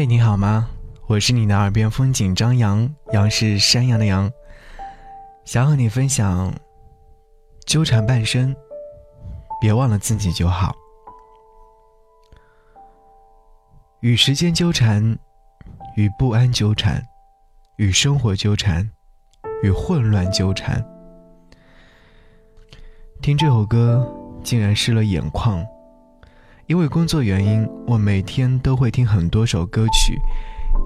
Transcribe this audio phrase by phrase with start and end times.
[0.00, 0.70] 嘿，你好吗？
[1.08, 4.32] 我是你的耳边风景张扬，杨是山羊的羊。
[5.44, 6.54] 想和你分享，
[7.66, 8.56] 纠缠半生，
[9.60, 10.74] 别忘了自己就好。
[14.00, 15.18] 与时间纠缠，
[15.96, 17.06] 与不安纠缠，
[17.76, 18.90] 与生活纠缠，
[19.62, 20.82] 与混乱纠缠。
[23.20, 24.10] 听这首歌，
[24.42, 25.62] 竟然湿了眼眶。
[26.70, 30.16] 因为工作原因，我每天都会听很多首歌曲，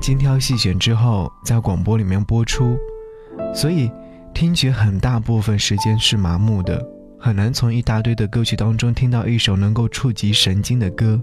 [0.00, 2.74] 精挑细选之后在广播里面播出，
[3.54, 3.92] 所以
[4.32, 6.82] 听觉很大部分时间是麻木的，
[7.20, 11.20] 很难从一大堆的歌曲当中听到一首能够触及神经的歌。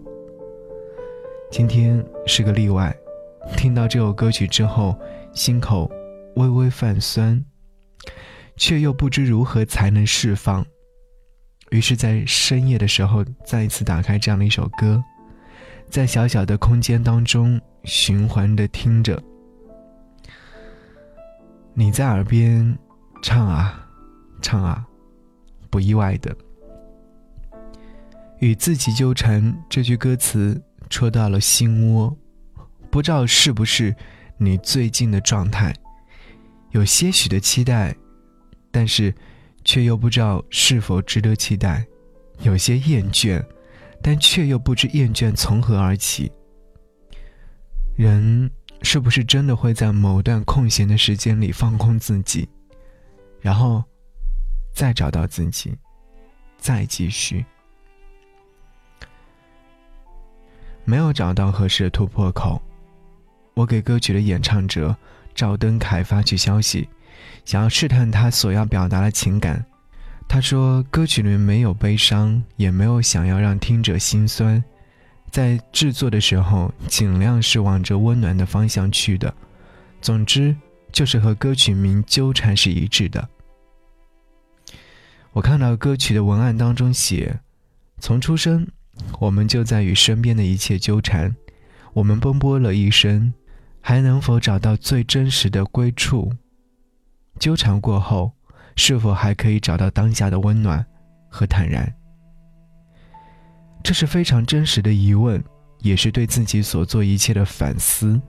[1.50, 2.95] 今天是个例外，
[3.58, 4.95] 听到这首歌曲之后，
[5.34, 5.89] 心口
[6.36, 7.44] 微微泛酸，
[8.58, 10.64] 却又不知如何才能释放。
[11.71, 15.02] 于是，在深夜的时候，再一次打开这样的一首歌，
[15.89, 19.22] 在小小的空间当中循环的听着。
[21.73, 22.78] 你在耳边
[23.23, 23.88] 唱啊，
[24.41, 24.86] 唱啊，
[25.69, 26.36] 不意外的，
[28.39, 32.13] 与自己纠缠这句歌词戳到了心窝，
[32.89, 33.95] 不知道是不是
[34.38, 35.73] 你最近的状态，
[36.72, 37.95] 有些许的期待，
[38.72, 39.16] 但是。
[39.64, 41.86] 却又不知道是否值得期待，
[42.40, 43.44] 有些厌倦，
[44.02, 46.31] 但却又不知厌倦从何而起。
[47.95, 48.50] 人
[48.81, 52.50] 是不是真的会在某段空闲的时间里放空自己，
[53.40, 53.84] 然后
[54.73, 55.78] 再找到自己，
[56.58, 57.46] 再继续？
[60.84, 62.59] 没有找到合适的突破口，
[63.53, 64.96] 我给歌曲的演唱者
[65.36, 66.90] 赵登凯发去消息。
[67.45, 69.66] 想要试探他所要表达的情感，
[70.27, 74.63] 他说歌曲里面没有悲伤，也没有想要让听者心酸，
[75.30, 79.33] 在制作的时候尽量是往着温暖的方向去的。
[80.02, 80.55] 总之
[80.91, 83.28] 就是和歌曲名纠缠是一致的。
[85.34, 87.40] 我看到歌曲的文案当中写：
[88.00, 88.67] 从出生，
[89.19, 91.35] 我们就在与身边的一切纠缠，
[91.94, 93.34] 我们奔波了一生，
[93.79, 96.34] 还能否找到最真实的归处？
[97.41, 98.31] 纠缠过后，
[98.75, 100.85] 是否还可以找到当下的温暖
[101.28, 101.91] 和坦然？
[103.84, 105.44] 这是非常真实的疑问，
[105.79, 108.22] 也是对自己所做一切的反思。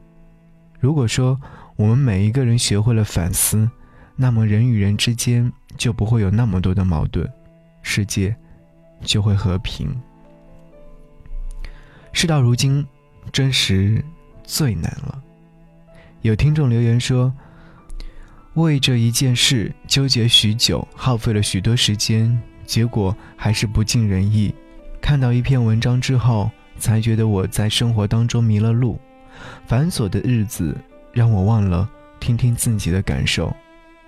[0.81, 1.39] 如果说
[1.77, 3.71] 我们每一个人学会了反思，
[4.17, 7.31] 那么人与人之间就不会有那么多的矛盾，
[7.83, 8.35] 世界
[9.03, 9.95] 就会和平。
[12.15, 12.87] 事到如今，
[13.31, 14.03] 真实
[14.43, 15.23] 最难了。
[16.23, 17.31] 有听众留言说。
[18.55, 24.55] 为这一件事纠结许久，耗费了许多时间，结果还是不尽人意。
[25.01, 29.01] 看到一篇文章之后，才觉得我在生活当中迷了路，
[29.67, 30.77] 繁琐的日子
[31.13, 31.89] 让我忘了
[32.21, 33.55] 听听自己的感受，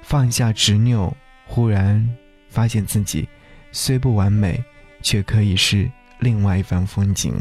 [0.03, 1.11] 放下执拗，
[1.47, 2.07] 忽然
[2.51, 3.27] 发现自己
[3.73, 4.63] 虽不完美，
[5.01, 7.35] 却可以是另外一番风景。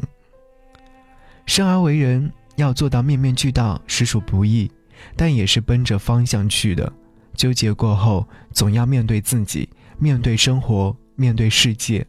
[1.46, 4.72] 生而为人，要做到面面俱到，实属不易。
[5.16, 6.91] 但也是奔着方向去的，
[7.36, 12.06] 纠结过后，总要面对自己，面对生活，面对世界。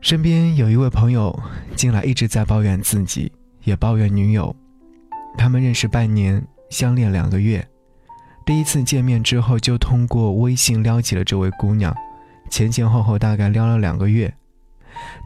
[0.00, 1.42] 身边有一位朋友，
[1.74, 4.54] 近来一直在抱怨自己，也抱怨女友。
[5.38, 7.66] 他们认识半年，相恋两个月，
[8.44, 11.96] 第一次见面之后就通过微信撩起了这位姑娘，
[12.50, 14.32] 前前后后大概撩了两个月。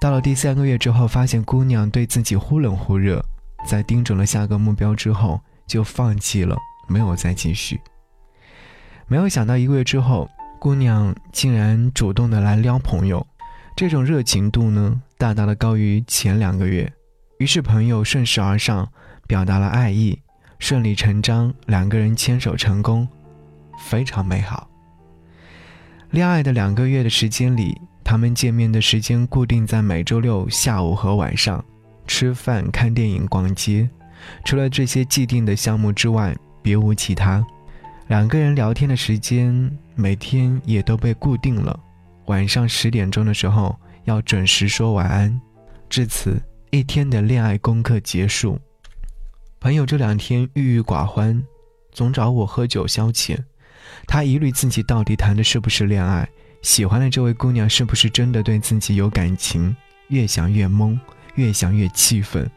[0.00, 3.22] 到了第三个月之后，发现姑娘对自己忽冷忽热。
[3.66, 7.80] 在盯准了下个目标之后，就放弃了，没有再继续。
[9.06, 13.26] 没有想到一个月之后，姑娘竟然主动的来撩朋友，
[13.76, 16.92] 这种热情度呢，大大的高于前两个月。
[17.38, 18.88] 于是朋友顺势而上，
[19.26, 20.20] 表达了爱意，
[20.58, 23.06] 顺理成章，两个人牵手成功，
[23.88, 24.68] 非常美好。
[26.10, 31.64] 恋爱的两个月的时间里，他们见面的时间固定在每周六下午和晚上。
[32.08, 33.88] 吃饭、看电影、逛街，
[34.44, 37.46] 除了这些既定的项目之外，别无其他。
[38.08, 41.78] 两个人聊天的时间每天也都被固定了，
[42.26, 45.38] 晚上十点钟的时候要准时说晚安。
[45.90, 48.58] 至此，一天的恋爱功课结束。
[49.60, 51.44] 朋友这两天郁郁寡欢，
[51.92, 53.36] 总找我喝酒消遣。
[54.06, 56.28] 他疑虑自己到底谈的是不是恋爱，
[56.62, 59.76] 喜欢的这位姑娘是不是真的对自己有感情？
[60.08, 60.98] 越想越懵。
[61.38, 62.50] 越想越气愤，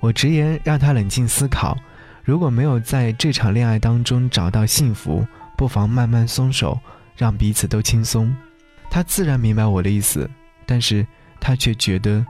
[0.00, 1.76] 我直言让他冷静思考，
[2.24, 5.26] 如果没有在这场恋爱当中找到幸福，
[5.58, 6.80] 不妨慢慢松手，
[7.18, 8.34] 让彼此都轻松。
[8.90, 10.28] 他自然明白我的意思，
[10.64, 11.06] 但是
[11.38, 12.24] 他却觉得，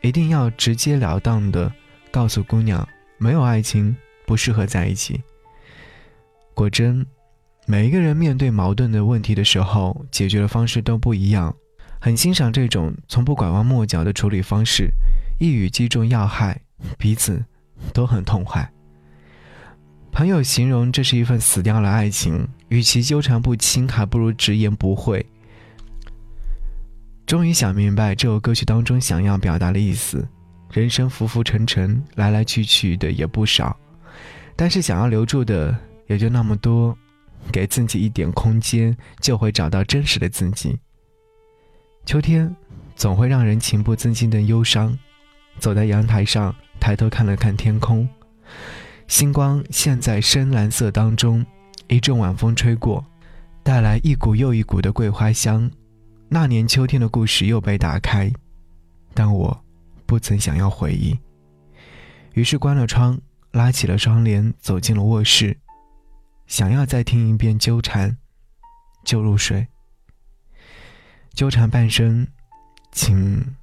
[0.00, 1.70] 一定要直截了当的
[2.10, 2.88] 告诉姑娘，
[3.18, 3.94] 没有爱情
[4.26, 5.22] 不适合在一起。
[6.54, 7.04] 果真，
[7.66, 11.54] 每一个人面对矛盾的问题的时候，解决的方式都不一样。
[12.00, 14.88] 很欣赏这种从不拐弯抹角的处理方式，
[15.38, 16.60] 一语击中要害，
[16.98, 17.44] 彼此
[17.92, 18.68] 都很痛快。
[20.10, 25.24] 朋友形容这是一份死掉了爱情，与其纠缠不清，还不如直言不讳。
[27.24, 30.26] 终于想明白这首歌曲当中想要表达的意思：
[30.72, 33.78] 人生浮浮沉沉，来来去去的也不少，
[34.56, 35.76] 但是想要留住的
[36.06, 36.96] 也就那么多。
[37.52, 40.76] 给自己一点空间，就会找到真实的自己。
[42.04, 42.54] 秋天
[42.96, 44.98] 总会让人情不自禁的忧伤。
[45.58, 48.08] 走在阳台上，抬头看了看天空，
[49.06, 51.44] 星光现在深蓝色当中。
[51.88, 53.02] 一阵晚风吹过，
[53.62, 55.70] 带来一股又一股的桂花香。
[56.28, 58.30] 那年秋天的故事又被打开，
[59.14, 59.64] 但我
[60.04, 61.18] 不曾想要回忆。
[62.34, 63.18] 于是关了窗，
[63.52, 65.56] 拉起了窗帘，走进了卧室，
[66.46, 68.18] 想要再听一遍纠缠，
[69.02, 69.66] 就入睡。
[71.32, 72.26] 纠缠半生，
[72.92, 73.56] 请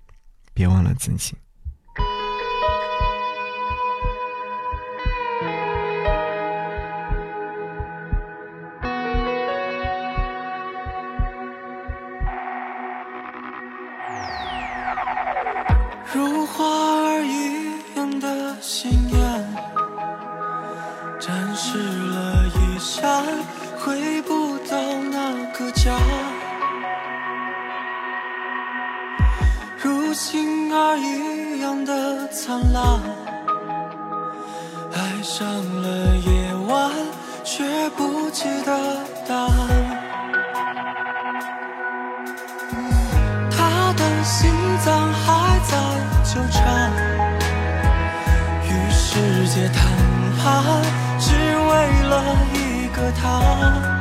[0.55, 1.35] 别忘了自己。
[16.15, 19.19] 如花儿一样的鲜艳，
[21.19, 23.21] 展示了一扇
[23.77, 24.77] 回不到
[25.11, 25.91] 那个家。
[29.77, 33.01] 如星儿一样的灿烂，
[34.93, 35.45] 爱上
[35.81, 36.91] 了夜晚，
[37.43, 39.94] 却不记得答案。
[46.35, 46.91] 纠缠，
[48.65, 49.89] 与世界谈
[50.37, 50.83] 判，
[51.17, 53.94] 只为了一个他。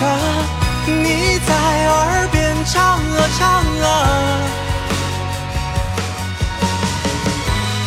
[0.00, 0.02] 的
[0.86, 1.50] 你在
[1.86, 2.34] 耳边
[2.64, 3.40] 唱啊唱
[3.82, 3.84] 啊。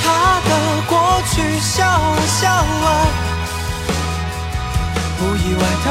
[0.03, 0.06] 他
[0.47, 0.50] 的
[0.88, 0.91] 过
[1.31, 2.88] 去笑啊笑啊，
[5.17, 5.88] 不意外的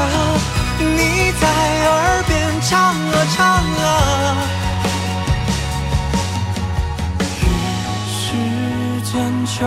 [0.79, 1.43] 你在
[1.87, 2.29] 耳边
[2.61, 3.87] 唱啊唱啊。
[7.41, 7.45] 与
[8.09, 8.17] 时
[9.11, 9.11] 间
[9.45, 9.57] 纠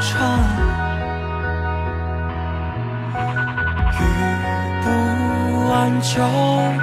[0.00, 0.20] 缠，
[6.02, 6.20] 纠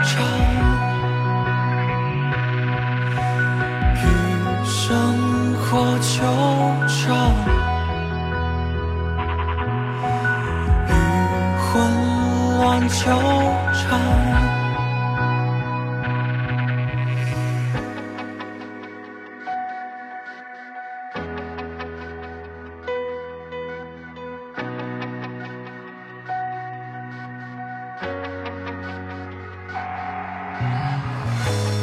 [0.01, 0.24] 缠，
[3.94, 4.06] 与
[4.63, 6.24] 生活纠
[6.88, 6.98] 缠，
[10.88, 10.89] 与
[11.60, 11.68] 混
[12.60, 13.04] 乱纠
[13.74, 14.58] 缠。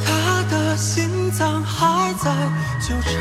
[0.05, 2.31] 他的心脏还在
[2.81, 3.13] 纠缠，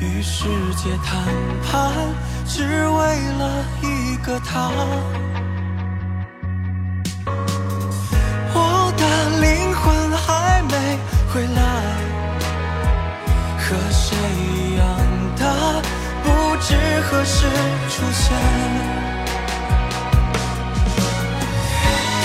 [0.00, 1.22] 与世界谈
[1.62, 1.92] 判，
[2.46, 2.98] 只为
[3.38, 4.70] 了一个他。
[8.56, 9.02] 我的
[9.40, 9.82] 灵魂
[10.16, 10.72] 还没
[11.32, 11.60] 回来，
[13.58, 14.84] 和谁一样
[15.36, 15.42] 的，
[16.22, 16.26] 不
[16.60, 16.68] 知
[17.02, 17.46] 何时
[17.88, 18.24] 出现。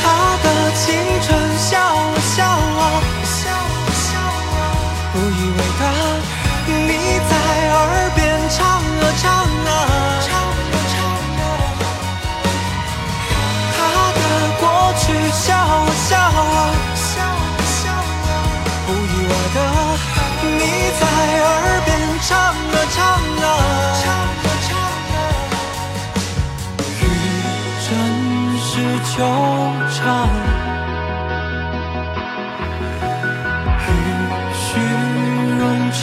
[0.02, 0.04] 他
[0.44, 0.86] 的青
[15.94, 16.30] 笑啊
[16.96, 17.38] 笑啊，笑啊
[17.80, 18.32] 笑啊，
[18.86, 19.58] 不意外的
[20.42, 20.60] 你
[21.00, 21.02] 在
[21.44, 21.48] 耳
[21.86, 21.88] 边
[22.22, 22.98] 唱啊唱
[23.44, 23.46] 啊，
[24.02, 25.18] 唱啊唱啊。
[27.02, 27.04] 与
[27.86, 27.88] 真
[28.60, 28.70] 实
[29.16, 29.18] 纠
[29.96, 29.98] 缠，
[33.88, 33.90] 与
[34.54, 34.68] 虚
[35.60, 36.02] 荣纠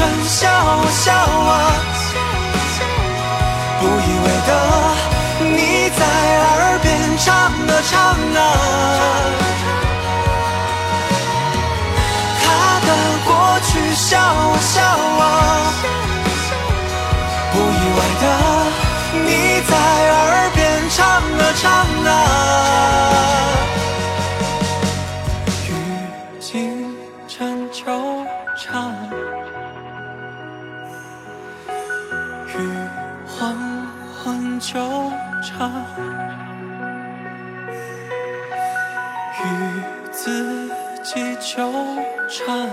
[0.00, 0.48] 喧嚣
[1.04, 1.52] 笑啊，
[3.80, 4.50] 不意外的，
[5.44, 6.00] 你在
[6.40, 6.88] 耳边
[7.18, 7.92] 唱啊唱
[8.34, 8.40] 啊。
[12.42, 12.44] 他
[12.86, 12.88] 的
[13.26, 13.28] 过
[13.66, 15.22] 去笑啊笑啊，
[17.52, 18.24] 不意外的，
[19.26, 19.28] 你
[19.68, 21.68] 在耳边唱啊唱
[22.06, 22.08] 啊。
[39.44, 39.46] 与
[40.10, 40.70] 自
[41.02, 41.70] 己纠
[42.28, 42.68] 缠